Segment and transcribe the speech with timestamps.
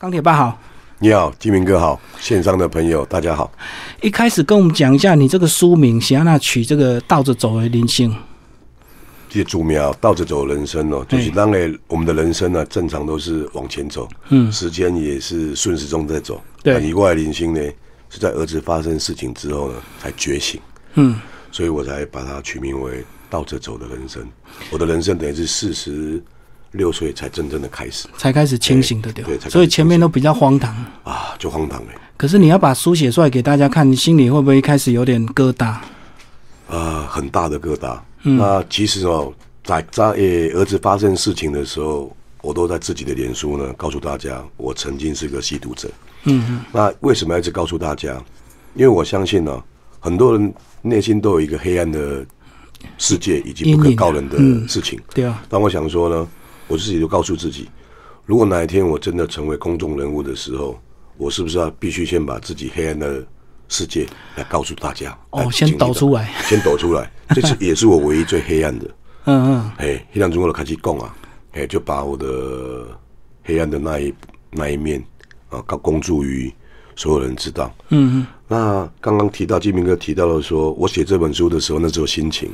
[0.00, 0.58] 钢铁爸好，
[0.98, 3.52] 你好，金明哥好，线上的朋友大家好。
[4.00, 8.10] 一开始跟我们讲一下你这个书名，想要那取这个倒着走的人生。
[9.28, 16.42] 这些主苗倒着走人生哦，就是当然我们的人生呢，正常都是往前走，嗯，时间也是顺时钟在走。
[16.62, 17.60] 对你外零星呢，
[18.08, 20.58] 是在儿子发生事情之后呢，才觉醒，
[20.94, 21.20] 嗯，
[21.52, 24.26] 所以我才把它取名为倒着走的人生。
[24.70, 26.22] 我的人生等于是四十
[26.72, 30.74] 六岁才真正的开始才开始清醒的对所以前面都比较荒唐。
[31.04, 31.88] 啊，就荒唐了。
[32.16, 35.76] 可是你要把书写出来给大家看，你心里会不会一开始有点疙瘩？
[36.68, 37.98] 呃，很大的疙瘩。
[38.22, 39.32] 那其实哦，
[39.64, 40.14] 在在呃
[40.54, 45.88] 儿子发生事情的时候，我都在自己的脸书呢告诉大家，我曾经是个吸毒者。
[46.24, 48.22] 嗯嗯，那为什么要一直告诉大家？
[48.74, 49.60] 因为我相信呢、
[49.98, 52.24] 很多人内心都有一个黑暗的
[52.98, 55.00] 世界以及不可告人的嗯事情。
[55.14, 56.28] 对啊，但我想说呢，
[56.70, 57.68] 我自己就告诉自己，
[58.24, 60.80] 如果哪一天我真的成为公众人物的时候，
[61.18, 63.26] 我是不是要必须先把自己黑暗的
[63.68, 65.18] 世界来告诉大家？
[65.30, 68.86] 哦先抖出来，先抖出来，这是也是我唯一最黑暗的。
[69.24, 71.14] 嗯嗯，嘿，黑暗中国的开始讲啊，
[71.52, 72.86] 嘿，就把我的
[73.42, 74.14] 黑暗的那一
[74.50, 75.04] 那一面
[75.50, 76.52] 啊，告公诸于
[76.94, 77.74] 所有人知道。
[77.88, 82.50] 嗯嗯，那刚刚提到金明哥提到了说，我写这本书的时候那时候心情，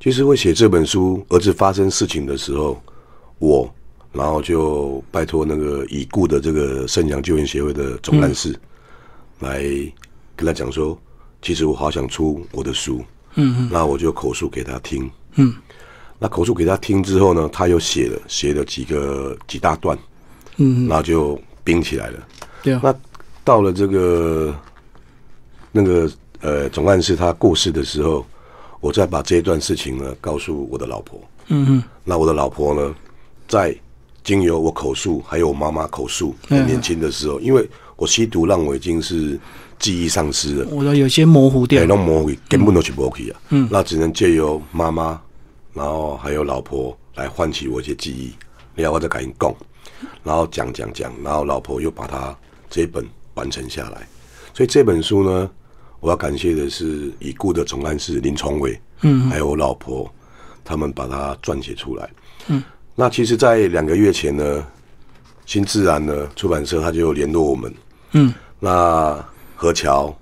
[0.00, 2.80] 其实会写这本书，儿子发生事情的时候，
[3.38, 3.72] 我
[4.12, 8.58] 然后就拜托那个已故的这个圣阳救援协会的总干事、
[9.40, 9.62] 来
[10.34, 10.98] 跟他讲说，
[11.42, 15.54] 其实我好想出我的书，嗯嗯，那我就口述给他听，嗯，
[16.18, 19.98] 那口述给他听之后呢，他又写了写了几个几大段，
[20.56, 22.28] 嗯，然后就冰起来了。
[22.62, 22.72] 对。
[22.72, 22.94] 啊，那
[23.44, 24.54] 到了这个
[25.70, 28.24] 那个呃总干事他过世的时候，
[28.80, 31.20] 我再把这一段事情呢告诉我的老婆。
[31.48, 32.94] 嗯嗯，那我的老婆呢，
[33.46, 33.74] 在
[34.24, 39.38] 经由我口述，还有我妈妈口述，嗯很年轻的时候，因为我吸毒让我已经是
[39.78, 41.86] 记忆丧失了，我都有些模糊掉对，。
[41.86, 43.40] 弄模糊，根本都是不 OK 啊。
[43.50, 45.20] 嗯，那只能借由妈妈，
[45.72, 48.32] 然后还有老婆来唤起我一些记忆，
[48.74, 49.54] 然后我再赶紧讲，
[50.24, 52.36] 然后讲讲讲，然后老婆又把它
[52.68, 54.06] 这一本完成下来。
[54.52, 55.50] 所以这本书呢，
[56.00, 60.10] 我要感谢的是已故的总干事林崇伟，嗯，还有我老婆，
[60.64, 62.10] 他们把它撰写出来。
[62.48, 62.62] 嗯，
[62.98, 64.64] 那其实，在两个月前呢，
[65.44, 67.74] 新自然呢出版社他就联络我们，
[68.12, 69.22] 嗯，那
[69.54, 70.12] 何乔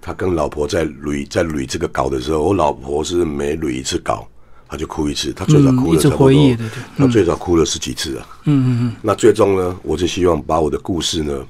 [0.00, 4.24] 他跟老婆在捋在捋这个稿的时候，我老婆是每捋一次稿，
[4.68, 5.32] 他就哭一次。
[5.32, 6.56] 他最少哭了差不多，
[6.96, 8.26] 他最少哭了十几次啊。
[8.44, 11.44] 嗯嗯嗯，那最终呢，我是希望把我的故事呢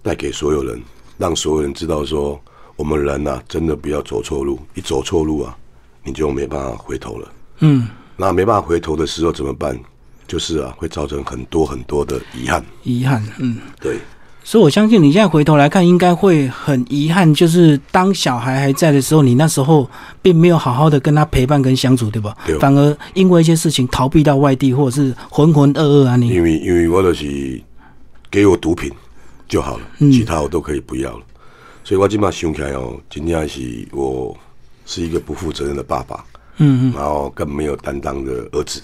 [0.00, 0.80] 带给所有人，
[1.18, 2.40] 让所有人知道说，
[2.76, 5.56] 我们人呐、真的不要走错路，一走错路啊，
[6.04, 7.32] 你就没办法回头了。
[7.60, 9.78] 嗯，那没办法回头的时候怎么办？
[10.26, 12.64] 就是啊，会造成很多很多的遗憾。
[12.82, 13.58] 遗憾，嗯。
[13.80, 13.98] 对，
[14.42, 19.88] 所以我相信你现在回头来看，应该会很遗憾，就是当小孩还在的时候，你那时候
[20.20, 22.36] 并没有好好的跟他陪伴跟相处，对吧？
[22.44, 27.60] 对反而因为一些事情逃避到外地，或者是浑浑噩噩啊，你因为因为我就是
[28.28, 28.90] 给我毒品
[29.46, 31.22] 就好了，其他我都可以不要了。
[31.84, 34.36] 所以我今嘛想起来哦，今天是我
[34.84, 36.24] 是一个不负责任的爸爸，
[36.58, 36.92] 嗯嗯。
[36.94, 38.80] 然后更没有担当的儿子，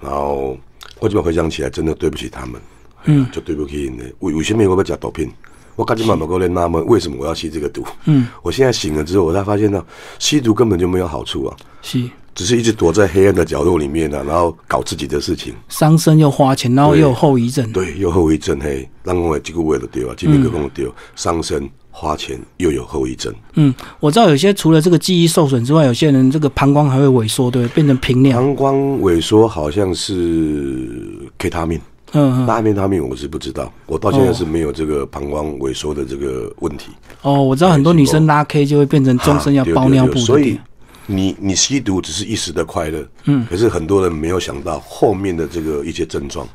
[0.00, 0.56] 然后
[1.00, 2.60] 我今嘛回想起来，真的对不起他们，
[3.04, 4.04] 嗯，就对不起呢。
[4.20, 5.30] 为为什么我要吃毒品？
[5.74, 7.84] 我赶紧把某个人纳闷，为什么我要吸这个毒？
[8.06, 9.84] 嗯，我现在醒了之后，我才发现呢
[10.18, 15.54] 吸毒根本就没有好处啊，吸只是一直躲在黑暗的角落里面呢、啊，然后搞自己的事情。
[15.68, 21.68] 伤身又花钱，然后又有后遗症，对，有后遗症嘿，让我这个话就对啊，这边个讲对，伤身
[21.98, 23.34] 花钱又有后遗症。
[23.54, 30.90] 嗯，我知道有些除了这个记忆受损之外，有些人这个膀胱还会萎缩，对，变成平尿，膀胱萎缩好像是
[31.38, 31.80] K 他命，
[32.12, 36.90] 嗯嗯，那安他命我是不知道，我到现在是没有这个膀胱萎缩的这个问题。
[37.22, 40.60] 哦，我知道很多女生拉 K 就会变成终身要包尿布所以
[41.06, 46.46] 你你吸毒只是一时的快乐，嗯，可是很多人没有想到后面的这个一些症状，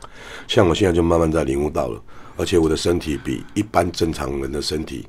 [0.48, 2.00] 像我现在就慢慢在领悟到了，
[2.38, 5.04] 而且我的身体比一般正常人的身体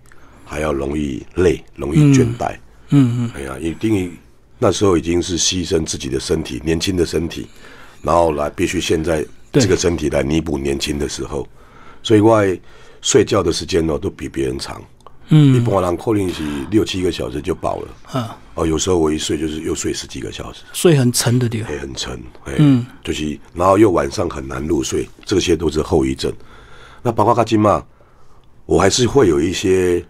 [0.52, 2.54] 还要容易累，容易倦怠。
[2.90, 4.14] 嗯嗯，哎呀，一定
[4.58, 7.46] 那时候已经是牺牲自己的身体，年轻的身体，
[8.02, 11.48] 然后来必须现在对这个身体来弥补年轻的时候，
[12.02, 12.56] 所以外
[13.00, 14.80] 睡觉的时间呢都比别人长。
[15.34, 17.88] 嗯一般人可能是六七个小时就饱了。
[18.12, 22.12] 啊，哦，有时候我一睡就是又睡十几个小时，睡很沉的地方，也很沉，
[22.44, 26.30] 哎，嗯，就是然后又晚上很难入睡，这些都是后遗症。
[27.02, 27.82] 那包括卡金嘛，
[28.66, 30.04] 我还是会有一些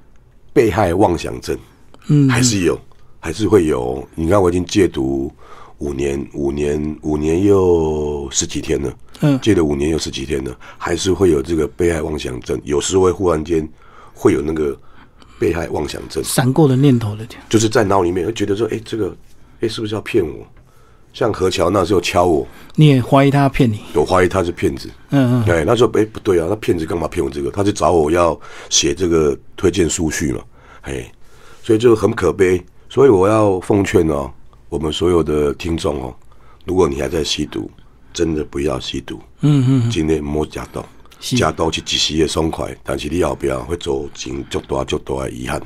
[0.52, 1.56] 被害妄想症，
[2.08, 2.78] 嗯，还是有，
[3.19, 4.06] 还是会有。
[4.14, 5.32] 你看我已经戒毒
[5.78, 9.38] 五年，五年，五年又十几天了，嗯。
[9.40, 13.66] 戒了五年又十几天了，还是会有这个被害妄想症，有时候会忽然间
[14.12, 14.78] 会有那个
[15.38, 19.16] 被害妄想症，闪过的念头的，就是在脑里面会觉得说，哎、这个，
[19.60, 20.46] 哎、是不是要骗我？
[21.12, 24.88] 像何乔那时候敲我，你也怀疑他骗你，我怀疑他是骗子。
[25.11, 27.50] 嗯嗯，哎，那时候哎、不对啊，那骗子干嘛骗我这个？
[27.50, 28.38] 他就找我要
[28.70, 30.41] 写这个推荐书序嘛，
[30.81, 31.11] 嘿，
[31.62, 32.62] 所以就很可悲。
[32.88, 34.31] 所以我要奉劝哦，
[34.69, 36.14] 我们所有的听众哦，
[36.64, 37.70] 如果你还在吸毒，
[38.12, 39.20] 真的不要吸毒。
[39.41, 40.85] 嗯嗯，今天莫加刀，
[41.23, 45.63] 是加刀是一时的爽快，但是你后边会走进足大足大的遗憾。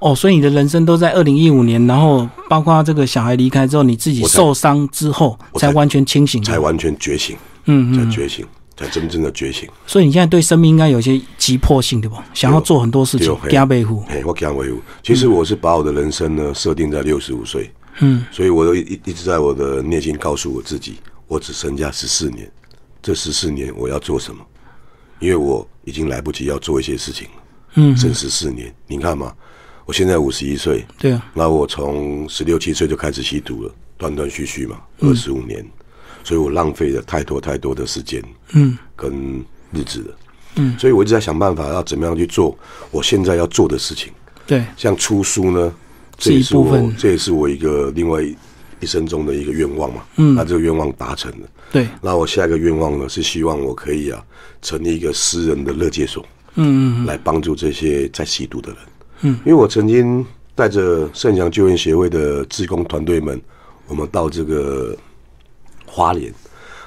[0.00, 7.36] 哦，所以你的人生都在二零一五年，然后包括这个小孩离开之后，你自己受伤之后才才完全清醒，才完全觉醒，
[7.66, 8.44] 嗯嗯才觉醒，
[8.76, 9.68] 才真正的觉醒。
[9.86, 12.24] 所以你现在对生命应该有一些急迫性，对吧？
[12.34, 14.80] 想要做很多事情对，加倍乎，嘿，我加维护。
[15.04, 17.70] 其实我是把我的人生呢设定在六十五岁，
[18.00, 20.96] 嗯，所以我一一直在我的内心告诉我自己，
[21.28, 22.50] 我只剩下十四年，
[23.00, 24.44] 这十四年我要做什么？
[25.18, 27.42] 因为我已经来不及要做一些事情了，
[27.74, 28.74] 嗯，剩十四年。
[28.86, 29.34] 你看嘛，
[29.84, 35.64] 我现在五十一岁，对啊，那我从十六七岁就开始吸毒了，断断续续嘛，二十五年，
[36.24, 38.22] 所以我浪费了太多太多的时间，
[38.52, 40.16] 嗯，跟日子了，
[40.56, 42.56] 嗯，所以我一直在想办法要怎么样去做
[42.90, 44.12] 我现在要做的事情。
[44.46, 45.74] 对，像出书呢，
[46.16, 46.96] 这也是我部分。
[46.96, 48.22] 这也是我一个另外
[48.80, 50.04] 一生中的一个愿望嘛。
[50.16, 54.24] 嗯，那这个愿望达成了，对，那我下一个愿望呢是希望我可以啊
[54.62, 56.24] 成立一个私人的乐戒所，
[56.54, 58.78] 嗯嗯来帮助这些在吸毒的人。
[59.22, 60.24] 嗯，因为我曾经
[60.54, 63.40] 带着圣祥救援协会的志工团队们，
[63.86, 64.96] 我们到这个
[65.86, 66.32] 花莲，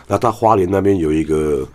[0.07, 1.67] 那到花莲那边有一个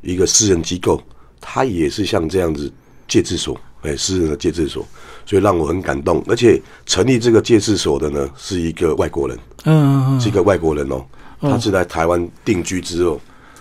[0.00, 1.00] 一个私人机构，
[1.40, 2.72] 他也是像这样子
[3.06, 4.86] 戒治所，哎，私人的戒治所，
[5.24, 6.22] 所以让我很感动。
[6.26, 11.04] 而且成立这个戒治所的呢，是一个外国人，嗯嗯是一个外国人哦，
[11.40, 13.20] 他是来台湾定居之后，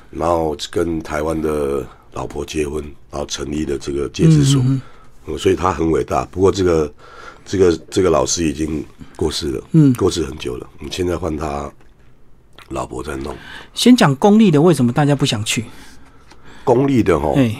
[0.09, 4.81] 然后跟台湾的老婆结婚，然后成立的这个戒指所，嗯
[5.37, 6.25] 所以他很伟大。
[6.31, 6.93] 不过这个
[7.45, 8.83] 这个这个老师已经
[9.15, 11.71] 过世了，嗯，过世很久了，我们，现在换他
[12.69, 13.35] 老婆在弄。
[13.73, 15.65] 先讲公立的，为什么大家不想去？
[16.63, 17.55] 公立的哈，哎，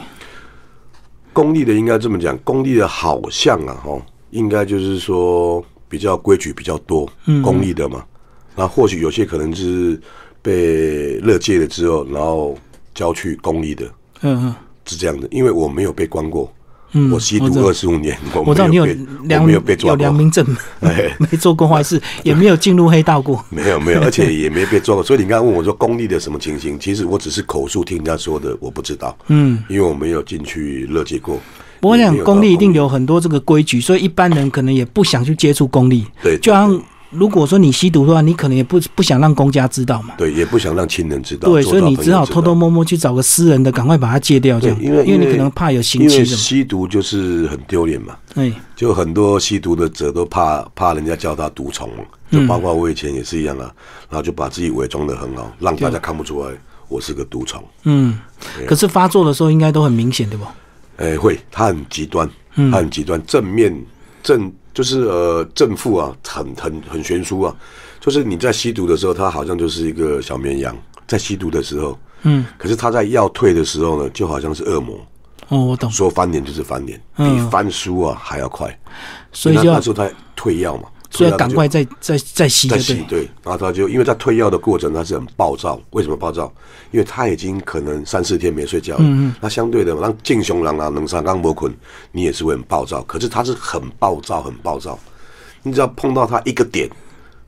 [1.32, 4.00] 公立的应该这么讲，公立的好像啊哈，
[4.30, 7.08] 应该就是说比较规矩比较多，
[7.42, 8.04] 公立的嘛，
[8.54, 10.00] 那或许有些可能是
[10.40, 12.56] 被乐戒了之后，然后
[12.94, 13.86] 交去公立的，
[14.22, 14.54] 嗯嗯，
[14.86, 16.52] 是这样的，因为我没有被关过，
[16.92, 18.94] 嗯我吸毒二十五年，我我知道你有被
[19.24, 20.44] 良我没有被抓有，良民证，
[20.80, 23.42] 哎没做过坏事，也没有进入黑道过。
[23.48, 25.02] 没有没有， 而且也没被抓过。
[25.02, 31.40] 所以你刚才问我说公立的什么情形，其实我只是口述听人家说的，我不知道，嗯，因为我没有进去乐戒过。
[31.80, 36.06] 不过我想公立一定有很多这个规矩，所以一般人可能也不想去接触公立。
[36.22, 36.80] 对，就像
[37.12, 40.14] 如果说你吸毒的话，你可能也不不想让公家知道嘛。
[40.16, 44.82] 对，也不想让亲人知道，对，所以你只好偷偷摸摸去找个私人的，赶快把它戒掉，这样。
[44.82, 46.24] 因为因为你可能怕有刑因为期。
[46.24, 51.88] 吸毒就是很丢脸嘛，对，就很多吸毒的者都怕怕人家叫他毒虫，
[52.30, 53.70] 就包括我以前也是一样啊，
[54.08, 56.50] 然后就把自己伪装的很好，让大家看不出来
[56.88, 57.62] 我是个毒虫。
[57.84, 58.18] 嗯，
[58.66, 60.44] 可是发作的时候应该都很明显，对不？
[60.96, 63.74] 哎、会，他很极端，嗯他很极端，正面
[64.22, 67.54] 正就是呃正负啊，很很很悬殊啊。
[68.00, 70.76] 就是你在吸毒的时候，他好像就是一个小绵羊，
[71.06, 74.96] 在吸毒的时候，嗯，可是他在要退的时候呢，就好像是恶魔，
[75.48, 78.76] 哦，我懂，说翻脸就是翻脸，比嗯翻书啊还要快。
[79.32, 82.78] 所以就要那那时候他退药嘛，所以要赶快再再再吸，再。
[82.78, 86.52] 洗对，然后他就因为在退药的过程他是很暴躁，为什么暴躁？
[86.90, 91.72] 因为他已经可能三四天没睡觉了，嗯那相对的，让敬雄狼啊、能上刚魔捆，
[92.10, 94.98] 你也是会很暴躁，可是他是很暴躁、很暴躁，
[95.62, 96.88] 你只要碰到他一个点，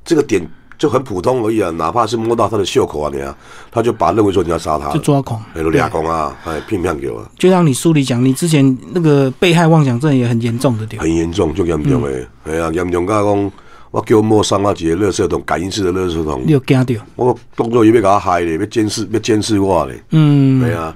[0.04, 0.47] 这个点
[0.85, 3.35] 就很普通而已啊，哪怕是摸到他的袖口啊，你啊，
[3.71, 5.43] 他就把认为说你要杀他，就抓狂。
[5.55, 11.03] 哎，都俩公啊，哎，骗骗给我，就像你书里讲，你之前那个被害妄想症也很严重的，对吧。
[11.03, 13.53] 很严重，就严重诶，哎呀，严重到讲，
[13.91, 16.43] 我叫摸伤啊一个垃圾桶，感应式的垃圾桶。
[16.45, 16.95] 你，有惊到？
[17.17, 19.99] 我动作也被给他害咧，被监视，被监视我咧。
[20.11, 20.95] 嗯，对啊，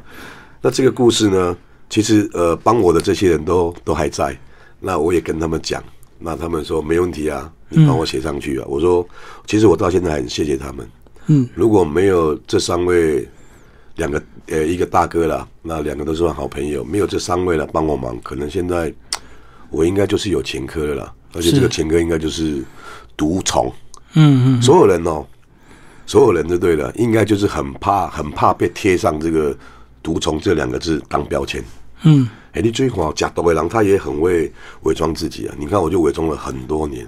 [0.60, 1.56] 那这个故事呢，
[1.88, 4.36] 其实呃，帮我的这些人都都还在，
[4.80, 5.82] 那我也跟他们讲，
[6.18, 8.64] 那他们说没问题啊，你帮我写上去啊。
[8.68, 9.06] 我说，
[9.46, 10.88] 其实我到现在还很谢谢他们。
[11.26, 13.26] 嗯，如果没有这三位，
[13.96, 18.92] 两个呃一个大哥了，那两个都是好朋友，没有这三位了帮我忙，可能现在
[19.70, 22.64] 我应该就是有前科了啦，而且这个前科应该就是
[23.16, 23.72] 毒虫。
[24.14, 25.26] 嗯嗯，所有人哦，
[26.06, 29.54] 所有人就对了，应该就是很怕，很怕被贴上这个
[30.02, 31.62] “毒虫”这两个字当标签。
[32.04, 32.26] 嗯，
[32.58, 35.54] 哎，你追狂假毒的狼，他也很会伪装自己啊。
[35.56, 37.06] 你看，我就伪装了很多年，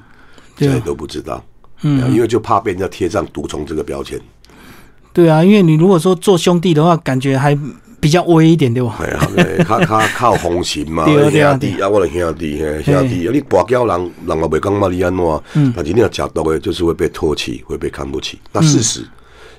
[0.57, 1.45] 对啊现在都不知道。
[1.83, 4.21] 嗯，因为就怕被人家贴上毒虫这个标签。
[5.13, 7.59] 对啊，因为你如果说做兄弟的话，感觉还
[7.99, 8.97] 比较威一点，对吧？
[9.01, 18.39] 对啊，靠靠靠红心嘛， 对啊对啊兄弟啊，我的兄弟，嘿兄弟，啊你跋筊人，人也袂讲嘛你安怎，嗯但是你要假毒的，就是会被唾弃，会被看不起。
[18.53, 19.05] 那事实，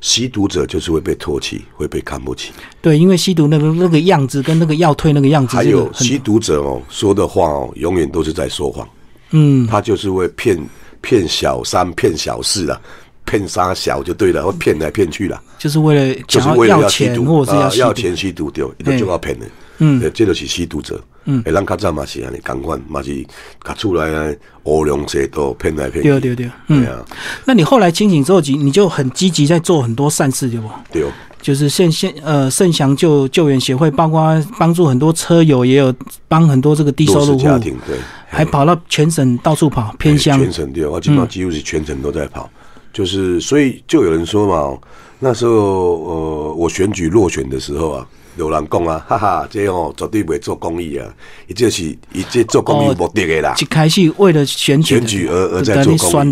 [0.02, 2.52] 吸毒者就是会被唾弃，会被看不起。
[2.82, 8.88] 对，因为吸毒那个那个样子跟那个药退那个样子，还有吸毒者哦，说的话哦，永远都是在说谎，
[9.30, 10.60] 嗯，他就是会骗
[11.02, 12.82] 骗小三、骗小四啊，
[13.26, 15.42] 骗杀小就对了，会骗来骗去啦。
[15.60, 19.46] 就是为了就是想为了要吸要钱毒啊，或者是吸毒，要钱吸毒掉，伊就就要骗的。
[19.78, 21.00] 嗯对，这就是吸毒者。
[21.26, 23.16] 嗯，诶，咱较早嘛是安尼，共款嘛是
[23.64, 26.10] 甲出来啊，乌龙邪道骗来骗去。
[26.10, 26.86] 对对对，嗯。
[26.88, 27.06] 啊，
[27.46, 30.68] 那你后来清醒之后，你你就很积极在做很多善事，对不？
[30.92, 31.06] 对，
[31.40, 35.94] 就是现现呃圣祥救救援协会，包括帮助很多车友，也有
[36.28, 37.98] 帮很多这个低收入户，家庭对，
[38.28, 40.40] 还跑到全省到处跑偏乡。
[40.40, 42.50] 全省对，我基本上几乎是全省都在跑。
[42.92, 44.78] 就是所以就有人说嘛，
[45.20, 48.08] 那时候呃，我选举落选的时候啊。
[48.38, 51.14] 有人讲啊， 哈哈，这哦绝对袂做公益啊，
[51.48, 51.84] 伊这是
[52.14, 53.54] 伊这做公益有目的的啦。
[53.60, 56.32] 一开始为了选举选举而而在做公益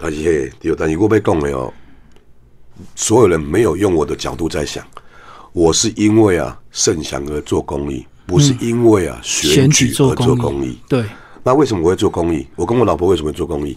[0.00, 1.72] 但是嘿，对，但是我被讲了哦，
[2.94, 4.84] 所有人没有用我的角度在想，
[5.52, 10.78] 我是因为啊盛祥而做公益，不是因为啊选选举举而做做公益公益。
[10.88, 11.04] 对，
[11.42, 12.46] 那为什么我会做公益？
[12.56, 13.76] 我跟我老婆为什么会做公益？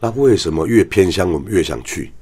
[0.00, 2.12] 那为什么越偏乡我们越想去？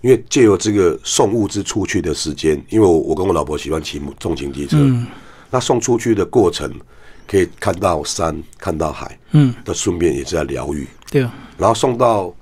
[0.00, 4.76] 因为借由这个送物资出去的时间，因为我我跟我老婆喜欢骑重型机车，
[5.50, 6.72] 那送出去的过程
[7.26, 10.86] 可以看到山，看到海，嗯，那顺便也是在疗愈。
[11.10, 11.22] 对。
[11.22, 12.34] 啊，然后送到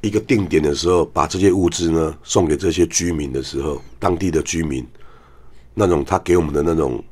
[0.00, 4.86] 一个定点的时候，把这些物资呢送给这些居民的时候，当地的居民
[5.72, 7.02] 那种他给我们的那种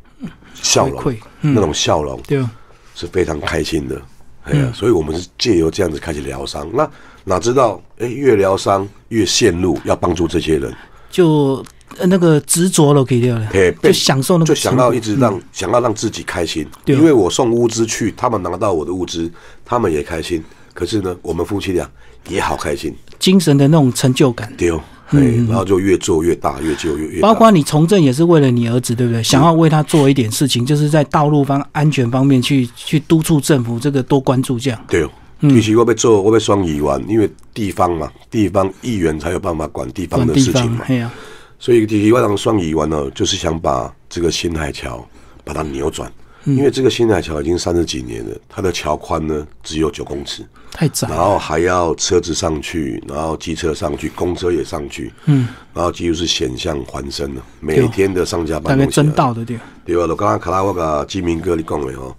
[0.54, 1.54] 笑容，嗯。
[1.54, 2.38] 那种笑容对。
[2.38, 2.50] 啊，
[2.94, 4.00] 是非常开心的。
[4.44, 6.68] 哎呀，所以我们是借由这样子开始疗伤。
[6.72, 6.88] 那
[7.24, 10.74] 哪知道，哎，越疗伤越陷入要帮助这些人，
[11.10, 11.64] 就
[11.98, 19.30] 呃那个执着了，给掉了哎，，就被享受那个就想要一直让、想要让自己开心，对因为我送物资去，他们拿到我的物资，
[19.64, 20.42] 他们也开心。
[20.74, 21.88] 可是呢，我们夫妻俩
[22.28, 24.52] 也好开心，精神的那种成就感。
[24.56, 24.80] 丢，
[25.12, 29.22] 哎，然后就越做越大，越做越越包括你从政也是为了你儿子，对不对？
[29.22, 34.84] 想要为他做一点事情，就是在道路方安全方面去去督促政府这个多关注这样。
[34.88, 35.06] 对，
[35.40, 35.50] 嗯。
[35.50, 40.78] 其实我要做，我要双议员，因为地方嘛，地方议员才有办法管地方的事情嘛，。
[40.78, 41.10] 方嘿呀、
[41.58, 45.06] 所以其实我当双议员呢，就是想把这个新海桥
[45.44, 51.08] 把它扭转，嗯因为这个新海桥已经三十几年了，它的桥宽呢只有九公尺，太窄。
[51.08, 59.06] 然后还要车子上去，然后机车上去，公车也上去，嗯，然后几乎是险象环生了，每天的上下大概班都起来。
[59.06, 59.58] 真道的对。
[59.84, 60.02] 对吧？
[60.02, 62.14] 我刚刚卡拉沃卡基民哥你讲的哦，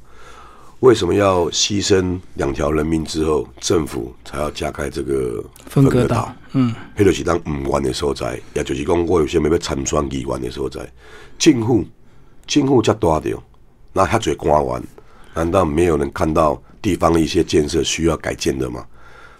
[0.82, 6.34] 为什么要牺牲两条人命之后，政府才要加开这个分割岛？
[6.52, 10.82] 嗯，迄就是当唔愿的所在，也就是讲我有些要参选议员的所在，
[11.40, 11.84] 政府
[12.46, 13.42] 政府遮大着，
[13.94, 14.84] 那他嘴刮完，
[15.34, 18.84] 难道没有人看到地方的一些建设需要改建的吗？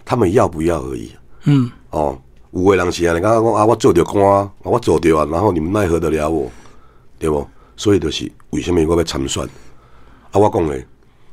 [0.04, 1.10] 他们要不要而已。
[1.44, 2.16] 嗯，哦，
[2.52, 6.50] 有的人是安尼，刚刚讲啊，我做着官，啊我做着啊，然后你们奈何得了我，
[7.18, 7.46] 对不？
[7.76, 9.42] 所以就是为什么我要参选？
[9.44, 10.86] 啊，我讲诶，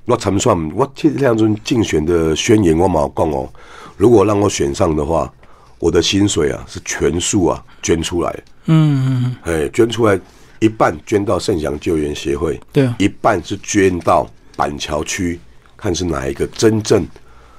[0.06, 3.48] 我参选，我这两阵竞选的宣言我嘛有讲哦，
[3.98, 5.32] 如果让我选上的话，
[5.80, 10.20] 我的薪水啊是全数啊捐出来，嗯嗯，哎，捐出来
[10.62, 15.40] 一半捐到圣祥救援协会，对啊，一半是捐到板桥区，
[15.76, 17.06] 看是哪一个真正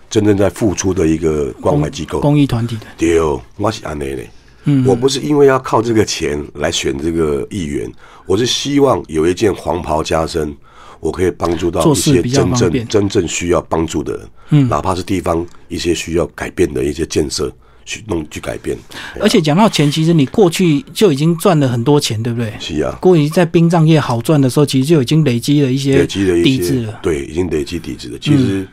[0.08, 2.20] 真正在付出的一个关怀机构。
[2.20, 2.86] 公益团体的。
[2.96, 3.20] 对，
[3.56, 4.30] 我是安内嘞。
[4.64, 7.92] 嗯，我不是因为要靠这个钱来选这个议员，
[8.24, 10.56] 我是希望有一件黄袍加身，
[11.00, 17.52] 我可以帮助到一些真正真正需要帮助的人，嗯，哪怕是地方一些需要改变的一些建设，
[17.84, 18.76] 去弄去改变。
[19.20, 22.52] 而且讲到钱，其实你过去就已经赚了很多钱，对不对？
[22.58, 27.00] 是啊，过去在殡葬业好赚的时候，其实就已经累积了一些累积了一些底子了。
[27.02, 28.18] 对，已经累积底子了。
[28.20, 28.66] 其实，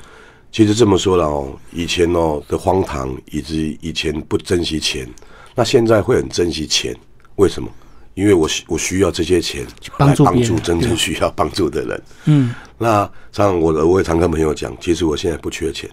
[0.51, 5.07] 其实这么说了哦，以前哦的荒唐，以及以前不珍惜钱，
[5.55, 6.95] 那现在会很珍惜钱，
[7.35, 7.69] 为什么？
[8.15, 9.65] 因为我需我需要这些钱
[9.97, 12.03] 来帮助真正需要帮助的人。
[12.25, 15.89] 嗯，那像我的，我也常跟朋友讲，其实我现在不缺钱。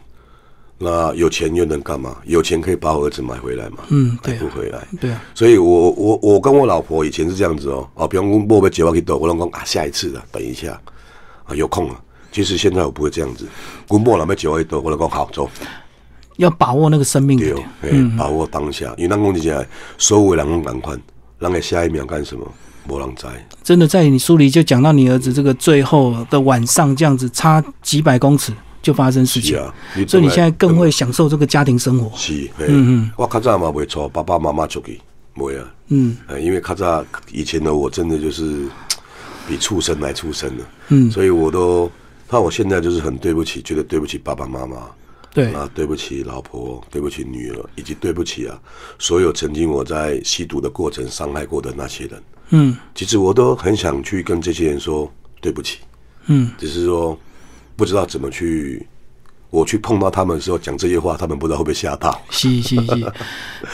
[0.78, 2.16] 那有钱又能干嘛？
[2.26, 3.78] 有钱可以把我儿子买回来嘛？
[3.88, 4.86] 嗯对啊不回来。
[5.00, 10.78] 对啊，所以我我我跟我老婆以前是这样子哦，哦，比方说莫被接我去斗，我老公啊，下一次的，等一下
[11.44, 12.00] 啊，有空了。
[12.30, 13.46] 其实现在我不会这样子，
[13.88, 15.48] 我莫老被接我去斗，我老公好走，
[16.36, 18.92] 要把握那个生命对的哦，哎，把握当下。
[18.98, 19.66] 因为咱讲起来，
[19.96, 20.94] 所有人拢赶快，
[21.38, 22.46] 让给下一秒干什么？
[22.88, 23.26] 没人知。
[23.64, 28.52] 真的在你书里就讲到你儿子这个最后的晚上这样子差几百公尺
[28.86, 29.74] 就发生事情，是啊，
[30.06, 32.16] 所以你现在更会享受这个家庭生活。
[32.16, 35.00] 是，嗯嗯，我较早嘛袂错，爸爸妈妈出去，
[35.34, 38.68] 袂啊，嗯，因为较早以前的我真的就是
[39.48, 41.90] 比畜生来畜生的，嗯，所以我都，
[42.30, 44.76] 那我现在就是很对不起，觉得对不起爸爸妈妈。
[45.34, 45.52] 对。
[45.52, 48.56] 啊，对不起老婆，对不起女儿，以及对不起啊，
[49.00, 52.22] 所有曾经我在吸毒的过程伤害过的那些人。
[52.50, 55.78] 嗯，其实我都很想去跟这些人说对不起。
[56.28, 57.16] 嗯，只是说
[57.76, 58.86] 不知道怎么去，
[59.50, 62.20] 我去碰到他们的时候讲这些话，他们不知道会不会吓到。
[62.30, 63.12] 是是是，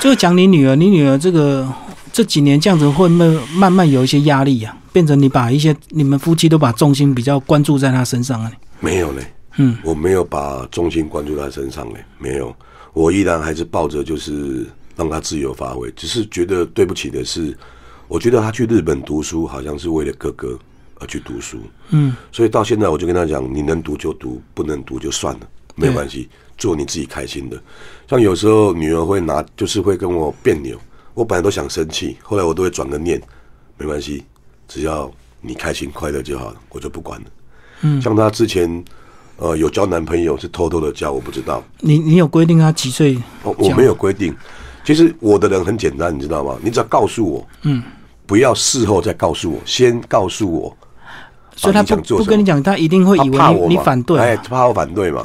[0.01, 1.67] 就讲你女儿，你女儿这个
[2.13, 8.51] 这几年这样子会慢慢慢有一些压力呀，变成你把一些你们夫妻都把重心比较关注在她身上啊？
[8.81, 9.25] 没有嘞。
[9.59, 12.57] 嗯，我没有把重心关注在身上嘞，没有，
[12.95, 14.67] 我依然还是抱着就是
[14.97, 17.55] 让她自由发挥，只是觉得对不起的是，
[18.09, 20.59] 我觉得她去日本读书好像是为了哥哥
[21.03, 21.59] 而去读书，
[21.91, 25.41] 嗯，所以到现在我就跟他讲，你能读就读，不能读就算了，
[25.75, 27.61] 没有关系，做你自己开心的。
[28.09, 30.79] 像有时候女儿会拿，就是会跟我别扭，
[31.13, 33.21] 我本来都想生气，后来我都会转个念，
[33.77, 34.25] 没关系，
[34.69, 37.27] 只要你开心快乐就好了，我就不管了。
[37.83, 38.85] 嗯，像她之前。
[39.39, 41.65] 呃，有交男朋友是偷偷的交，我不知道。
[41.81, 43.21] 你你有规定他几岁？
[43.43, 44.33] 我没有规定。
[44.85, 46.57] 其实我的人很简单，你知道吗？
[46.63, 47.83] 你只要告诉我，嗯，
[48.25, 50.77] 不要事后再告诉我，先告诉我。
[51.57, 55.23] 所以他不不跟你讲，他一定会以为你反对，哎，怕我反对嘛。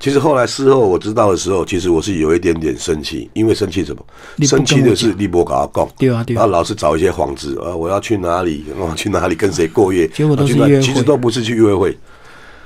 [0.00, 4.04] 其实后来事后我知道的时候，其实我是有一点点生气，因为生气什么？
[4.46, 8.64] 生气的是立波搞他讲，对啊对啊，他老是找一些幌子啊，我要去哪里？
[8.78, 10.06] 我去哪里跟谁过夜？
[10.08, 11.98] 结果都是约会，其实都不是去约会。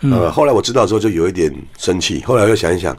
[0.03, 2.95] 呃，后来我知道之后就有一点生气，后来又想一想，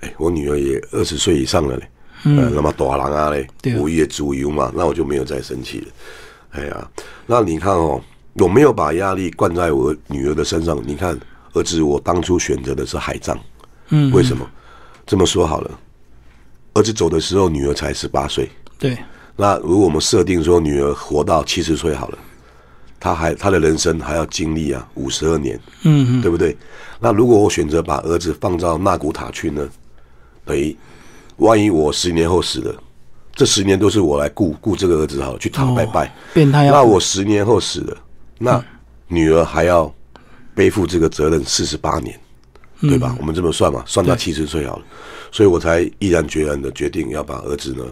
[0.00, 1.82] 哎，我女儿也二十岁以上了嘞，
[2.24, 3.46] 呃，那么大人啊嘞，
[3.78, 5.86] 我也足游嘛，那我就没有再生气了。
[6.50, 6.90] 哎呀，
[7.26, 8.00] 那你看哦，
[8.40, 10.80] 我没有把压力灌在我女儿的身上。
[10.86, 11.18] 你看，
[11.54, 13.38] 儿子，我当初选择的是海葬，
[13.90, 14.48] 嗯，为什么？
[15.06, 15.70] 这么说好了，
[16.74, 18.96] 儿子走的时候，女儿才十八岁，对。
[19.36, 22.18] 那如果我们设定说女儿活到七十岁好了。
[23.00, 26.56] 她还她的人生还要经历啊五十二年，嗯，对不对？
[26.98, 29.68] 那如果我选择把儿子放到纳古塔去呢？
[30.44, 30.76] 等于
[31.36, 32.74] 万一我十年后死了，
[33.32, 36.12] 这十年都是我来顾顾这个儿子好去讨拜拜。
[36.34, 37.96] 变态那我十年后死了，
[38.38, 38.64] 那
[39.08, 39.92] 女儿还要
[40.54, 42.18] 背负这个责任四十八年，
[42.80, 43.16] 对吧？
[43.18, 44.84] 我们这么算嘛，算到七十岁好了，
[45.32, 47.84] 所以我才毅然决然的决定要把儿子呢，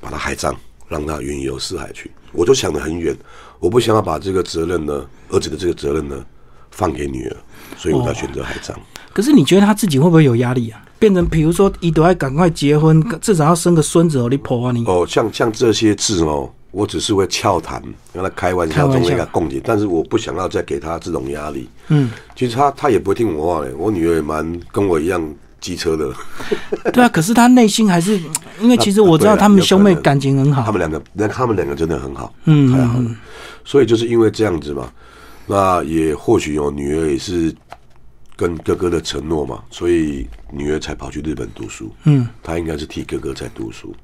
[0.00, 0.54] 把他海葬，
[0.88, 2.10] 让他云游四海去。
[2.32, 3.16] 我就想得很远。
[3.60, 6.24] 我不想要把这个责任呢，儿子的这个责任呢，
[6.70, 7.36] 放给女儿，
[7.76, 8.78] 所以我才选择海葬。
[9.12, 10.84] 可是你觉得他自己会不会有压力啊？
[10.98, 14.84] 变成比如说，你都要赶快结婚，至少要生个孙子哦，你婆啊你。
[14.86, 17.80] 哦，像像这些字哦，我只是会俏谈，
[18.12, 21.68] 跟他开玩笑，中一个共情，但是我不想要再给他这种压力。
[21.88, 25.34] 嗯，其实他他也不会听我话嘞，我女儿也蛮跟我一样。
[25.60, 26.12] 机车的，
[26.92, 28.20] 对啊，可是他内心还是，
[28.60, 33.10] 因为其实我知道他们兄妹感情很好，他们两个，那他们两个真的很好，嗯，太好了，
[33.64, 34.92] 所以就是因为这样子嘛，
[35.46, 37.50] 那也或许有女儿也是
[38.36, 43.94] 跟哥哥的承诺嘛，所以女儿才跑去日本读书，嗯，她应该是替哥哥在读书。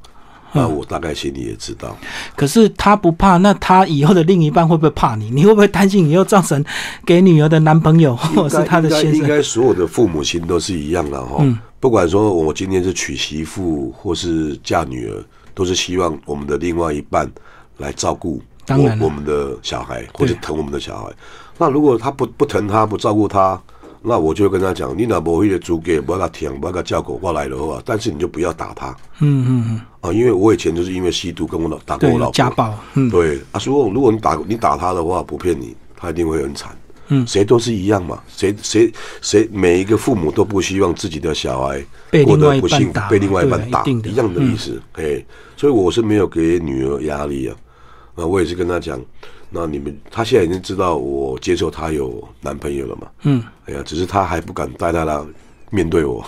[0.53, 1.97] 那我大概心里也知道，
[2.35, 5.31] 可是他不怕，那他以后的另一半会不会怕你？
[5.31, 6.65] 你会不会担心以后造成
[7.07, 9.15] 给女儿的男朋友或者是他的先生？
[9.15, 11.45] 应该所有的父母亲都是一样的哈。
[11.79, 17.31] 不管说我今天是娶媳妇或是嫁女儿，都是希望我们的另外一半
[17.79, 21.13] 来照顾我我们的小孩或者疼我们的小孩。
[21.59, 23.61] 那如果他不不疼他不照顾他？
[24.03, 28.97] 那我就跟他讲，你那不会的猪给，不要他舔，不要他叫狗过来的话，但是你就不要打他。
[29.21, 29.81] 嗯嗯嗯。
[30.01, 32.33] 啊，因为我以前就是因为吸毒跟我老打过我老婆。
[32.33, 32.75] 家暴。
[32.95, 33.11] 嗯。
[33.11, 36.75] 对啊，所以如果你打你打他的话，不骗你，他一定会很惨。
[37.09, 37.27] 嗯。
[37.27, 41.85] 谁都是一样嘛，谁谁谁，每一个父母都不希望自己的小孩
[42.25, 44.81] 过得不幸，被另外一半打，一样的意思。
[44.95, 45.23] 哎，
[45.59, 47.57] 所以我是没有给女儿压力啊。
[48.17, 48.99] 那我也是跟他讲。
[49.51, 53.09] 那你们，他现在已经知道我接受他有男朋友了嘛？
[53.25, 55.21] 嗯，哎呀，只是他还不敢带他来
[55.71, 56.25] 面对我。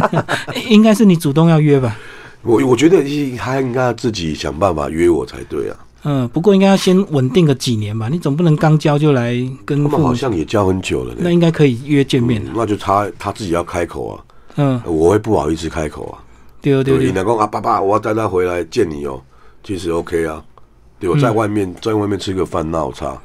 [0.68, 1.96] 应该是你主动要约吧？
[2.42, 3.02] 我我觉得
[3.36, 5.76] 他应该自己想办法约我才对啊。
[6.04, 8.08] 嗯，不过应该要先稳定个几年吧？
[8.08, 9.82] 你总不能刚交就来跟。
[9.84, 11.14] 他们好像也交很久了。
[11.18, 14.24] 那应该可以约见面那就他他自己要开口啊。
[14.56, 16.20] 嗯，我会不好意思开口啊。
[16.62, 17.06] 对对对。
[17.06, 19.20] 你能够啊，爸爸，我要带他回来见你哦。
[19.62, 20.42] 其实 OK 啊。
[21.00, 23.20] 对，我在外面在外面吃个饭，闹差，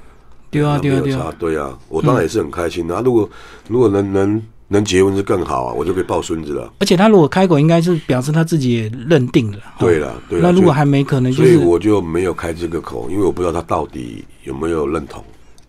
[0.49, 2.99] 对啊，对啊，对啊，对啊，我当然也是很开心的。
[3.03, 3.29] 如果
[3.67, 6.73] 如果能能能结婚是更好啊，我就可以抱孙子了。
[6.79, 9.59] 而且他如果开口，应该是表示他自己也认定了。
[9.77, 10.39] 对了，对。
[10.39, 15.23] 那如果还没可能，所以我就没有开这个口，因为我不知道他到底有没有认同，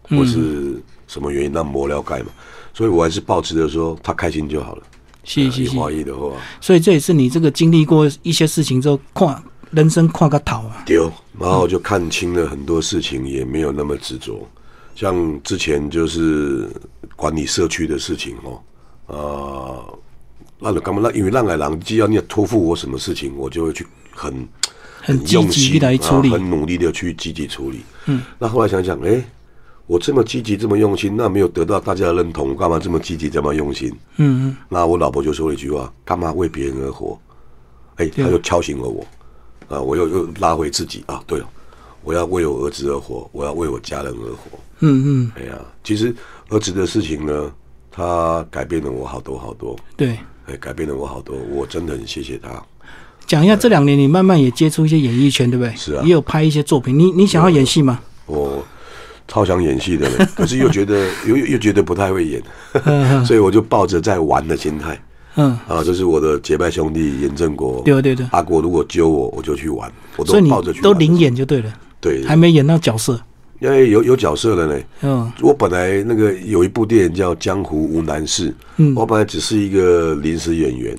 [0.09, 0.81] 或是。
[1.09, 2.27] 什么原因，那磨了盖嘛。
[2.75, 4.83] 所以我还是保持着说他开心就好了。
[5.23, 9.41] 是是是，怀疑的话，所以这也是你这个经历过一些事情之后，看
[9.71, 10.83] 人生看个头啊。
[10.87, 14.47] 丢，然后就看清了很多事情，也没有那么执着。
[14.95, 16.69] 像之前就是
[17.15, 18.63] 管理社区的事情哦，
[19.07, 19.99] 呃，
[20.59, 21.01] 那干嘛？
[21.03, 24.49] 那因为让来让，既然你要托付我什么事情，我就会去很
[25.03, 27.81] 很用心来处理，很努力的去积极处理。
[28.07, 29.23] 嗯，那后来想想，哎。
[29.89, 33.89] 我这么积极，这么用心，那没有得到大家的认同，干嘛这么积极，这么用心？
[34.17, 34.57] 嗯嗯。
[34.69, 37.17] 那我老婆就说了一句话：“干嘛为别人而活？”
[37.95, 39.07] 哎，他就敲醒了我，
[39.69, 41.23] 啊，我又又拉回自己啊。
[41.27, 41.49] 对了，
[42.03, 44.59] 我要为我儿子而活，我要为我家人而活。
[44.81, 45.33] 嗯嗯。
[45.37, 46.15] 哎呀，其实
[46.49, 47.53] 儿子的事情呢，
[47.91, 49.79] 他改变了我好多好多。
[49.97, 50.19] 对。
[50.47, 52.51] 哎，改变了我好多，我真的很谢谢他。
[53.27, 55.75] 讲一下这两年你慢慢也接触一些演艺圈，对不对？
[55.77, 56.03] 是啊。
[56.05, 58.01] 也有拍一些作品，你你想要演戏吗？
[58.27, 58.65] 我。
[59.29, 62.41] 超想演戏的，可是又觉得 又又觉得不太会演，
[63.27, 64.97] 所以我就抱着在玩的心态。
[65.37, 65.57] 嗯。
[65.69, 70.83] 啊，这是我的结拜兄弟严正国，对对对，阿国如果揪我，我就去玩，我都抱着去。
[70.83, 73.21] 都零演就对了，对，还没演到角色，
[73.61, 74.83] 因为有有角色了呢。
[75.03, 80.97] 嗯，我本来那个有一部电影叫《江湖无难事》，嗯，我本来只是一个临时演员，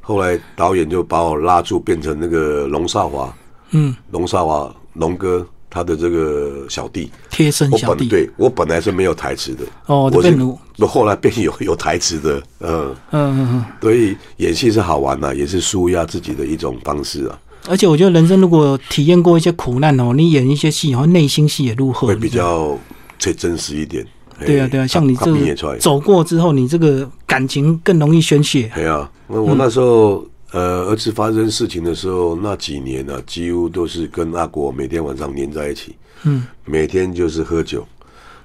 [0.00, 3.34] 后来导演就把我拉住，变成那个龙少华，
[3.72, 5.46] 嗯，龙少华龙哥。
[5.70, 10.36] 他的这个小弟，贴身小弟，对我本来是没有台词的，哦，我是
[10.84, 17.38] 后来变有 有台词的，嗯嗯嗯，所以演戏是好玩呐，也是舒压自己的一种方式啊。
[17.68, 22.76] 而且我觉得人生如果体验过一些苦难哦，你演一些戏，然后内心戏也如何，会比较
[23.18, 24.04] 最真实一点。
[24.44, 28.68] 对啊对啊，像你这走过之后，你这个感情更容易宣泄。
[28.74, 30.26] 对啊，那我那时候。
[30.52, 37.86] 呃，儿子发生事情的时候，那几年呢，几乎都是跟阿国每天晚上黏在一起，嗯，每天就是喝酒。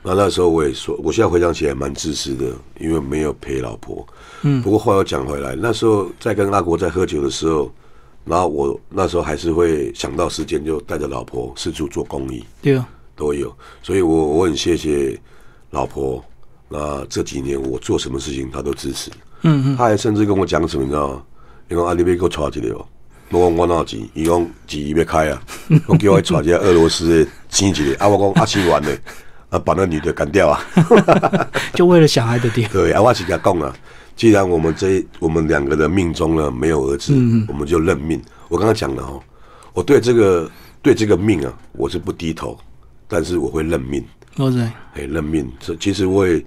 [0.03, 2.45] 那那时候我也说，我现在回想起来蛮自私的，
[2.79, 4.05] 因为没有陪老婆。
[4.43, 7.71] 嗯，不过话又讲回来，那时候在跟阿国在喝酒的时候，
[8.23, 13.51] 然后我那时候还是会想到时间就带着老婆四处做公益，对啊，都有。
[13.81, 15.19] 所以我我很谢谢
[15.71, 16.23] 老婆。
[16.69, 19.09] 那这几年我做什么事情，她都支持。
[19.41, 21.23] 嗯嗯，她还甚至跟我讲什么，你知道吗？
[21.67, 22.85] 伊讲啊，你要给我带一个哦。
[23.31, 23.99] 我讲我哪有钱？
[24.13, 25.41] 伊讲钱要开啊。
[25.87, 27.95] 我叫我带一个俄罗斯的钱一个。
[27.97, 28.89] 啊，我讲啊，钱完了，
[29.49, 30.61] 啊，把那女的干掉啊。
[31.73, 32.67] 就为了小孩的爹。
[32.67, 33.75] 对，啊，我是跟他讲啊，
[34.15, 37.13] 既然我们这我们两个的命中呢没有儿子，
[37.47, 38.21] 我们就认命。
[38.47, 39.19] 我刚刚讲了哦，
[39.73, 40.49] 我对这个
[40.83, 42.55] 对这个命啊，我是不低头，
[43.07, 44.05] 但是我会认命。
[44.37, 45.51] 我在哎，认命。
[45.59, 46.45] 这其实我也，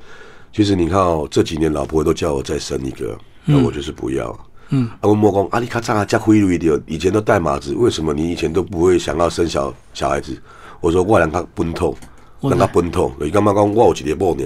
[0.52, 4.28] 其实你看哦，这几年老婆都叫我再生一个，那我就是不要。
[4.30, 4.38] 嗯，
[5.00, 10.36] 我莫讲阿里卡扎加灰绿的，以前都带麻子，为什么你以前都不会想要生小小孩子？
[10.80, 11.96] 我说我让他奔透，
[12.40, 13.12] 让他奔透。
[13.20, 14.44] 你干嘛讲我有一个某呢？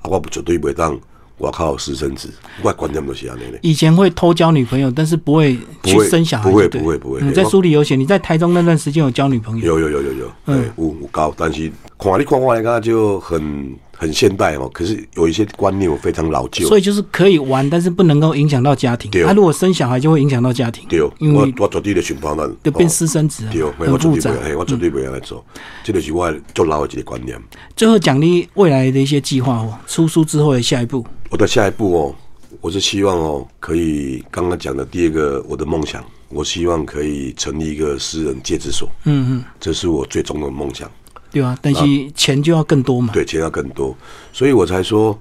[0.00, 0.98] 啊，我绝对不会当
[1.36, 2.28] 我靠私生子，
[2.62, 3.58] 我观念都是安尼的。
[3.62, 6.50] 以前会偷交女朋友，但是不会去生小孩。
[6.50, 7.20] 不会，不会，不会。
[7.20, 9.78] 你在书里有写，你在台中那段时间有交女朋友？
[9.78, 10.32] 有，有，有，有，有。
[10.46, 13.76] 嗯，有有高，但是看你看我来讲就很。
[14.00, 19.10] 很现代哦，可是有一些观念我非常老旧，所以就是可以玩，但是不能够影响到家庭。
[19.26, 20.86] 他如果生小孩，就会影响到家庭。
[20.88, 23.44] 对，因为我绝对的情况呢，就变私生子，
[23.76, 24.30] 很复杂。
[24.56, 25.44] 我绝对不要来做，
[25.82, 27.36] 这就是我做老的一个观念。
[27.74, 31.04] 最后奖励未来的一些计划哦，出书之后的下一步。
[31.30, 32.14] 我的下一步哦，
[32.60, 38.88] 我是希望哦，可以刚刚讲的第二个我的梦想，我希望可以成立一个私人戒指所。
[39.06, 40.88] 嗯嗯，这是我最终的梦想。
[41.30, 43.12] 对啊，但是钱就要更多嘛。
[43.12, 43.96] 对，钱要更多，
[44.32, 45.18] 所以我才说，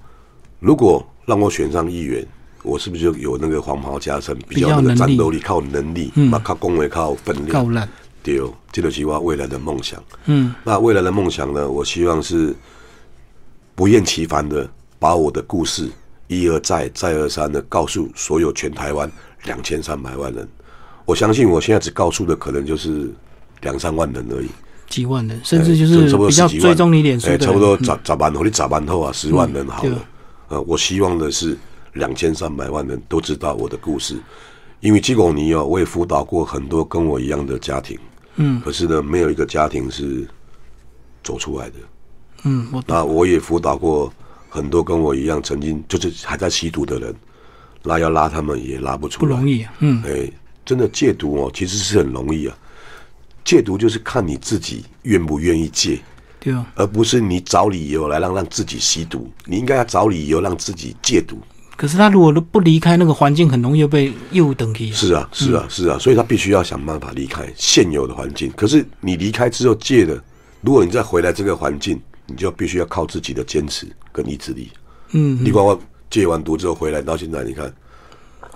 [0.60, 2.26] 如果让我选上议员，
[2.64, 7.50] 我是不是就有那个黄袍加身，比较那个战斗力，靠能力，嘛，靠工位，靠分量。
[7.50, 7.88] 靠烂。
[8.24, 8.42] 对，
[8.72, 10.04] 这就是我未来的梦想。
[10.26, 11.70] 嗯，那未来的梦想呢？
[11.70, 12.54] 我希望是
[13.74, 15.90] 不厌其烦的把我的故事
[16.28, 19.10] 一而再、再而三的告诉所有全台湾
[19.46, 20.48] 两千三百万人。
[21.06, 23.10] 我相信我现在只告诉的可能就是
[23.62, 24.50] 两三万人而已。
[24.90, 30.06] 几万人，甚至就是比较追踪你脸书的，差不多十十万或者十万后啊，十万人好了。
[30.50, 31.58] 呃，我希望的是
[31.94, 34.16] 两千三百万人都知道我的故事，
[34.80, 38.00] 因为基广尼哦，我也辅导过很多跟我一样的家庭，
[38.38, 40.26] 嗯，可是呢，没有一个家庭是
[41.22, 41.76] 走出来的，
[42.44, 44.12] 嗯，那我也辅导过
[44.48, 47.14] 很多跟我一样曾经就是还在吸毒的人，
[47.84, 50.32] 那要拉他们也拉不出来，不容易，嗯，哎，
[50.66, 52.58] 真的戒毒哦，其实是很容易啊。
[53.48, 55.98] 戒毒就是看你自己愿不愿意戒，
[56.38, 59.32] 对啊，而不是你找理由来让让自己吸毒。
[59.46, 61.40] 你应该要找理由让自己戒毒。
[61.78, 64.92] 可是他如果都不离开那个环境，很容易被诱等级。
[64.92, 68.52] 是啊，是啊，是啊，所以他必须要想办法离开现有的环境。
[68.58, 70.22] 可是你离开之后戒了，
[70.60, 74.70] 如果你再回来这个环境，你就必须要靠自己的坚持跟意志力。
[75.12, 75.80] 嗯，你管我
[76.10, 77.74] 戒完毒之后回来到现在，你看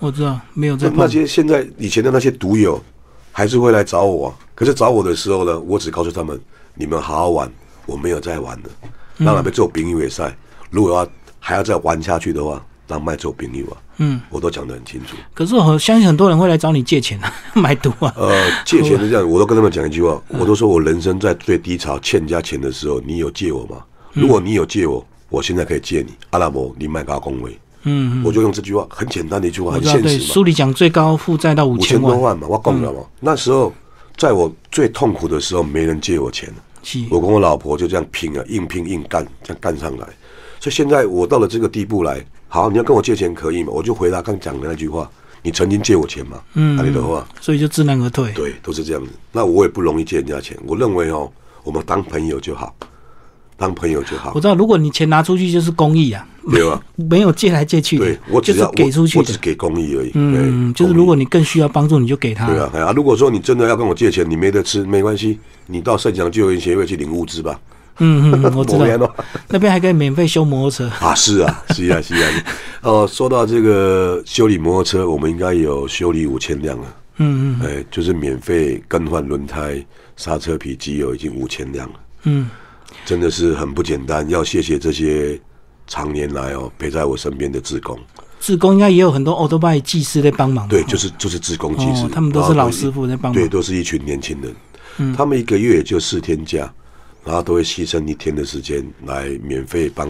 [0.02, 2.84] 我知道没有在那那些现在以前的那些毒友，
[3.32, 4.36] 还是会来找我、啊。
[4.62, 6.39] 可是找我的时候呢，我只告诉他们：
[6.76, 7.52] 你们好好玩，
[7.88, 8.69] 我没有在玩了。
[9.17, 10.38] 让他们做兵友赛，
[10.69, 11.08] 如果要
[11.39, 13.78] 还要再玩下去的话，让卖做兵友啊。
[13.97, 15.15] 嗯，我都讲得很清楚。
[15.34, 18.13] 可是我相信很多人会来找你借钱啊， 买毒啊。
[18.15, 23.78] 呃，借钱是这样，我都跟他们讲一句话，我都说我人生在最低潮欠人家钱的时候，你有借我吗？
[24.13, 26.13] 如果你有借我，我现在可以借你。
[26.30, 27.60] 阿拉伯，你卖高恭维。
[27.84, 30.34] 嗯，我就用这句话，很简单的一句话，很现实嘛。
[30.34, 33.00] 书里讲最高负债到五五千万，千多万嘛，我讲了嘛。
[33.19, 33.74] 那时候
[34.22, 36.48] 在我最痛苦的时候，没人借我钱，
[37.10, 40.08] 我跟我老婆就这样拼啊，硬拼硬干，这样干上来。
[40.60, 43.72] 所以现在我到了这个地步来，好，你要跟我借钱可以吗？
[43.74, 45.10] 我就回答刚讲的那句话，
[45.42, 46.40] 你曾经借我钱吗？
[46.54, 48.32] 嗯那里的话，所以就知难而退。
[48.34, 49.10] 对，都是这样子。
[49.32, 51.28] 那我也不容易借人家钱，我认为哦，
[51.64, 52.76] 我们当朋友就好，
[53.58, 56.82] 当朋友就好我，知道，如果你钱拿出去就是公益啊，对吧？
[56.96, 59.38] 没有借来借去的对，我就是只要给出去的我我只。
[59.38, 60.12] 给公益而已。
[60.16, 62.48] 嗯，就是如果你更需要帮助，你就给他。
[62.48, 67.60] 对啊，如果说你真的要跟我借钱，你没得吃，没关系，你到盛祥救援协会去领物资吧。
[68.00, 69.16] 嗯嗯， 我知道哦，
[69.50, 70.90] 那边还可以免费修摩托车。
[71.06, 72.30] 啊，是啊，是啊，是啊。
[72.82, 76.96] 哦，说到这个修理摩托车，我们应该有修理五千辆了。
[77.18, 79.86] 嗯嗯哎，就是免费更换轮胎、
[80.18, 82.50] 刹车皮、机油，已经五千辆了，嗯，
[83.06, 84.28] 真的是很不简单。
[84.30, 85.40] 要谢谢这些
[85.88, 87.98] 常年来哦陪在我身边的志工。
[88.40, 90.68] 志工应该也有很多 o 多 b 技师在帮忙。
[90.68, 94.56] 对，哦就是就是志工技师、哦，他们都是老师傅在帮忙对，都是一群年轻人，
[94.98, 96.74] 嗯他们一个月也就四天假，
[97.24, 100.10] 然后都会牺牲一天的时间来免费帮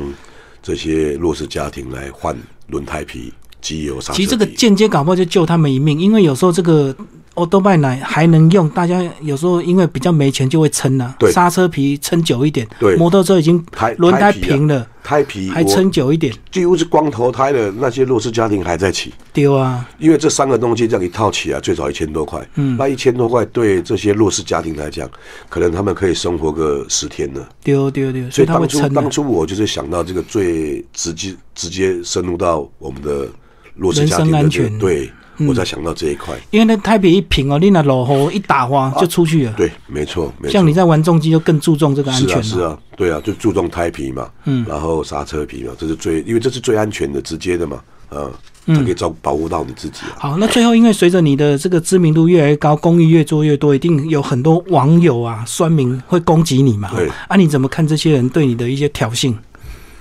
[0.64, 4.18] 这些弱势家庭来换轮胎皮、机油、刹车。
[4.18, 6.96] 其实这个间接搞不好就救他们一命，因为有时候这个
[7.36, 12.68] o 多 b 奶还能用，大家有时候因为比较没钱就会撑啊对，刹车皮撑久一点。
[12.80, 19.88] 对摩托车已经胎轮胎平了，胎皮还我撑久一点，几乎是光头胎的那些弱势家庭还在骑，丢啊！
[19.98, 25.10] 因为这三个东西这样一套起来最少一千多块，嗯，那一千多块对这些弱势家庭来讲，
[25.48, 27.46] 可能他们可以生活个十天呢。
[27.64, 29.10] 丢丢丢，所以他初当。
[29.12, 33.28] 初我就是想到这个最直接直接深入到我们的
[33.76, 35.12] 弱势家庭的人身安全对，
[35.48, 36.36] 我才想到这一块。
[36.52, 39.54] 因为那胎皮一平哦，你那落雨一打滑就出去了。
[39.58, 40.52] 对，没错，没错。
[40.54, 42.44] 像你在玩重机就更注重这个安全了。
[42.44, 48.32] 是啊，对啊，就注重胎皮嘛，嗯然后刹车皮嘛，这是最因为这是最安全的、直接的嘛，嗯，
[48.68, 50.18] 它可以照保护到你自己啊。
[50.20, 56.92] 好，那最后因为随着你的这个知名度越来越高，公益越做越多，一定有很多网友啊、酸民会攻击你嘛。
[56.96, 59.34] 对啊，你怎么看这些人对你的一些挑衅？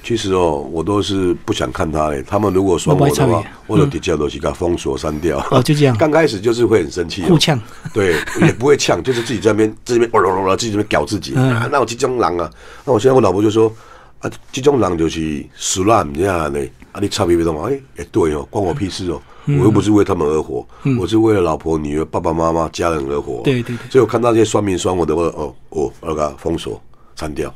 [0.03, 2.23] 其实哦，我都是不想看他嘞。
[2.27, 5.39] 他们如果说我的话我不爱参与，我就直接都是给他封锁删掉。
[5.51, 7.61] 哦，就这样 刚开始就是会很生气、哦，互呛。
[7.93, 11.33] 对，也不会呛，就是自己在那边这边哦哦哦，自己这边搞自己。
[11.35, 12.51] 那我这种人啊，
[12.85, 13.73] 那我现在我老婆就说
[14.21, 16.61] 啊，这种人就是死烂这样的。
[16.93, 19.21] 啊，你差别别动哎，也对哦，关我屁事哦。
[19.47, 20.65] 嗯我又不是为他们而活，
[21.01, 23.41] 我是为了老婆、女儿、爸爸妈妈、家人而活。
[23.43, 26.81] 对对对所以我看到这些酸民酸我的，我哦哦，我给他封锁
[27.17, 27.53] 删掉。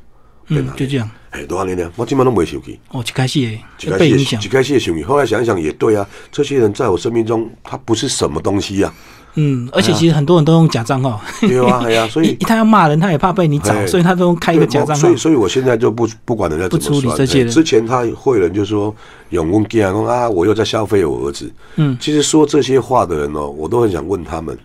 [0.48, 1.11] 嗯，就这样。
[1.30, 2.78] 哎，多少年了，我基本都没生气。
[2.90, 4.46] 哦，一开始也一开始响一。
[4.46, 8.92] 开始的想后来想一想也对啊，这些人在我生命中，他不是什么东西呀、
[9.35, 11.20] 嗯，而且其实很多人都用假账号。
[11.40, 15.16] 对啊， 哎呀，所以他要骂人，他也怕被你找，哎所以他都开一个假账号所以，。
[15.16, 18.94] 所以我现在就不不管人家怎么不处理这些人哎之前他会人就说
[19.30, 21.52] 永问给啊啊，我又在消费我儿子。
[21.74, 24.57] 嗯，其实说这些话的人哦，我都很想问他们，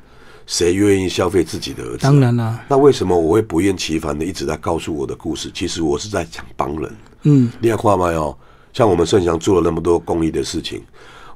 [0.49, 1.99] 谁愿意消费自己的儿子？
[1.99, 5.51] 当然啦，那为什么我会不厌其烦的一直在告诉我的故事？
[5.53, 6.91] 其实我是在想帮人。
[7.21, 8.35] 嗯，你看看没有？
[8.73, 10.81] 像我们盛祥做了那么多公益的事情，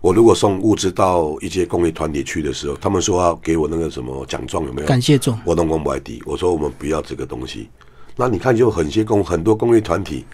[0.02, 4.88] 我如果送物资到一些公益团体去的时候，他们说要给我那个什么奖状，有没有？
[4.88, 5.40] 感谢状。
[5.46, 7.70] 我弄公不低，我说我们不要这个东西。
[8.16, 10.26] 那你看，就很些公很多公益团体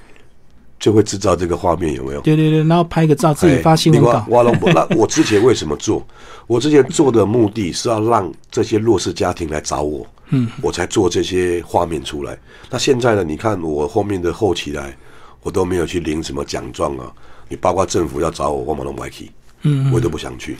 [0.79, 2.21] 就会制造这个画面，有没有？
[2.21, 4.25] 对对对，然后拍个照自己发新闻稿。
[4.29, 6.05] 挖龙博，那我之前为什么做？
[6.47, 12.37] 我之前做的目的是要让这些弱势家庭来找我，嗯，我才做这些画面出来。
[12.69, 13.23] 那现在呢？
[13.23, 14.95] 你看我后面的后期来，
[15.43, 17.11] 我都没有去领什么奖状啊。
[17.47, 19.29] 你包括政府要找我，我马上不去，
[19.63, 20.55] 嗯，我都不想去。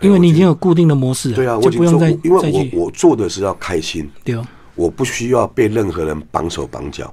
[0.00, 7.12] 因为你已经有固定的模式了，对啊，我已经做就不用再，因为我我做的是要开心，对哦，我不需要被任何人绑手绑脚。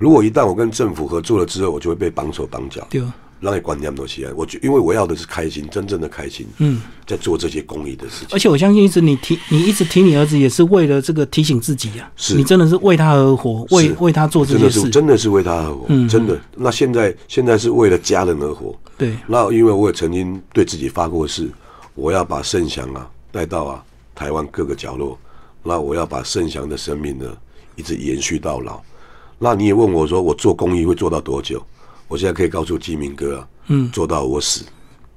[0.00, 4.32] 如果一旦我跟政府合作了之后，我就会被绑手绑脚，对啊，让你管那么多钱。
[4.34, 6.46] 我就因为我要的是开心，真正的开心。
[6.56, 8.28] 嗯，在做这些公益的事情。
[8.32, 14.90] 而且我相信一直你提你一直提你儿子，也是为了这个提醒自己呀、是你真的是为他而活，为为他做这真的是些事。
[14.90, 16.40] 真的是为他而活，嗯真的。
[16.56, 18.74] 那现在现在是为了家人而活。
[18.96, 21.46] 对，那因为我也曾经对自己发过誓，
[21.94, 23.84] 我要把盛祥啊带到啊
[24.14, 25.18] 台湾各个角落，
[25.62, 27.26] 那我要把盛祥的生命呢
[27.76, 28.80] 一直延续到老。
[29.42, 31.64] 那你也问我说，我做公益会做到多久？
[32.08, 34.66] 我现在可以告诉基民哥啊，嗯做到我死，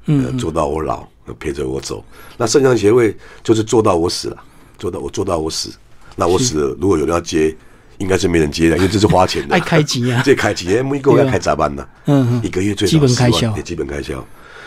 [0.06, 1.06] 嗯呃，做到我老，
[1.38, 2.02] 陪着我走。
[2.38, 4.38] 那圣象协会就是做到我死了，
[4.78, 5.70] 做到我做到我死。
[6.16, 7.54] 那我死了，如果有人要接，
[7.98, 11.86] 应该是没人接的，因为这是花钱的， 爱开机啊 这开机，哎，每个月要开咋办呢？
[12.06, 14.26] 嗯嗯一个月最少基本开销对基本开销。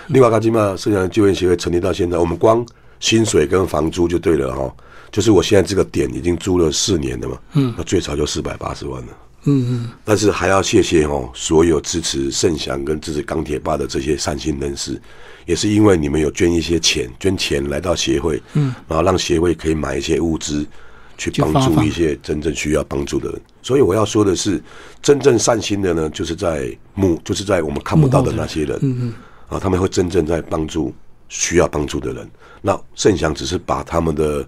[0.08, 2.64] 另外，卡基嘛，圣象救援协会成立到现在，我们光
[3.00, 4.74] 薪水跟房租就对了哈，
[5.10, 9.08] 就是我现在这个点已经租了四年了嘛，嗯，那最少就四百八十万了。
[9.46, 15.00] 嗯嗯，但是还要谢谢哦，所有支持盛祥跟支持钢铁爸的这些善心人士，
[15.46, 20.66] 也是因为你们有捐一些钱，捐钱来到协会，嗯，然后让协会可以买一些物资，
[21.16, 23.40] 去帮助一些真正需要帮助的人。
[23.62, 24.62] 所以我要说的是，
[25.00, 29.14] 真正善心的呢，就是在幕，就是在我们看不到的那些人，嗯嗯，
[29.48, 30.92] 啊，他们会真正在帮助
[31.28, 32.28] 需要帮助的人。
[32.62, 34.46] 那盛祥只是把他们的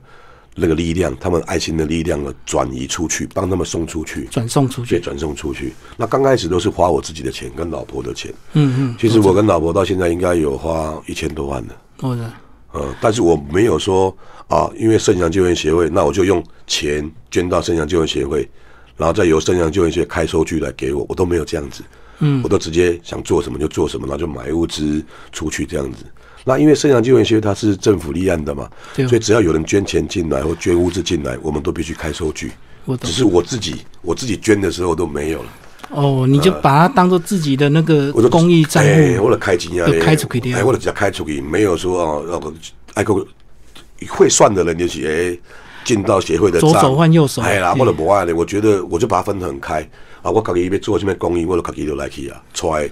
[0.61, 5.73] 那个力量，他们爱心的力量呢，转移出去，帮他们送出去，转送出去，对，转送出去。
[5.97, 8.33] 那刚开始都是花我自己的钱跟老婆的钱。
[8.55, 11.77] 嗯嗯，其实我跟老婆到现在应该有花一千多万了。
[12.01, 12.33] 我的，
[12.73, 14.14] 呃，但是我没有说
[14.49, 18.49] 啊，因为圣阳救援协会，那我就用钱捐到圣阳救援协会，
[18.97, 21.83] 然后再由圣阳救援协会开收据来给我，我都没有这样子。
[22.21, 26.05] 嗯，我都直接想做什么就做什么，然后就买物资出去这样子。
[26.44, 32.53] 那因为圣阳救援协会它是政府立案的嘛，所以只要有人捐钱进来或捐物资进来，我们都必须开收据。
[32.85, 33.09] 我只。
[33.09, 35.48] 是我自己我自己捐的时候都没有了。
[35.90, 42.55] 哦，你就把它当做自己的那个公益账哎，户我，就开钱啊，就开出去的啊哎，我就直接开出去，没有说哦，那个
[42.92, 43.27] 爱个
[44.09, 45.38] 会算的人就是哎
[45.85, 49.81] 进到协会的左手换右手哎啦，嗯我就不爱的，我觉得我就把它分得很开
[50.20, 52.88] 啊，我自己要做什么公益，我就自己就来去啊，出来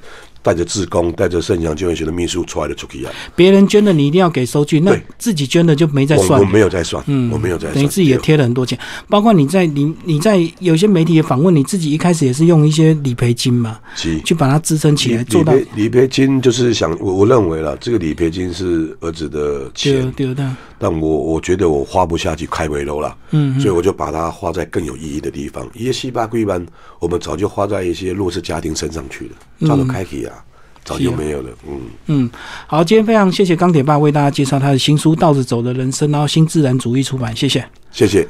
[0.46, 6.40] 带着志工，带着圣祥救援学的秘书出来的出去啊，别人捐的你一定要给收据，那自己捐的就没在我算。
[6.40, 6.46] 我。
[6.46, 8.78] 没有在算，我没有在算，等于自己也贴了很多钱，
[9.09, 25.67] 包括你在你你在有些媒体也访问，你自己一开始也是用一些理赔金嘛，去把它支撑起来，做到理赔金就是想我我认为了，这个理赔金是儿子的对钱，对的，但我我觉得我花不下去开围楼了，嗯，所以我就把它花在更有意义的地方。
[25.75, 26.65] 一些西巴贵班，
[26.99, 30.45] 我们早就花在一些弱势家庭身上去了，早就开启啊，
[30.85, 31.81] 早就没有了，嗯。
[32.07, 32.31] 嗯，
[32.67, 37.65] 好，今天非常谢谢钢铁爸为大家介绍他的新书《倒着走的人生》，然后新自然主义出版，谢谢。
[37.91, 38.25] 谢谢。